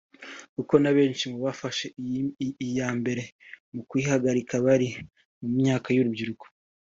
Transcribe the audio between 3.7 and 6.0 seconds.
mu kuyihagarika bari mu myaka